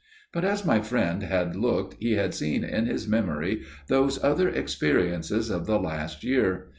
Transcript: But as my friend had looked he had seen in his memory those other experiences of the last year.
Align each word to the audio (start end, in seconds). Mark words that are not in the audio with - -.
But 0.33 0.43
as 0.43 0.65
my 0.65 0.79
friend 0.81 1.21
had 1.21 1.55
looked 1.55 1.93
he 1.99 2.13
had 2.13 2.33
seen 2.33 2.63
in 2.63 2.87
his 2.87 3.07
memory 3.07 3.61
those 3.85 4.17
other 4.23 4.49
experiences 4.49 5.51
of 5.51 5.67
the 5.67 5.77
last 5.79 6.23
year. 6.23 6.69